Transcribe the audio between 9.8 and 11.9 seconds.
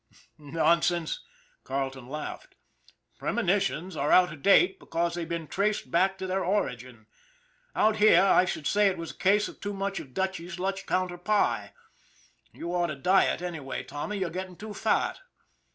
of Dutchy's lunch counter pie.